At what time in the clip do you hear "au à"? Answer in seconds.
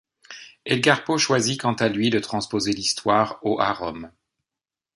3.43-3.71